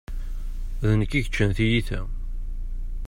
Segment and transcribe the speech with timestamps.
[0.81, 2.01] D nekk i yeččan tiyita.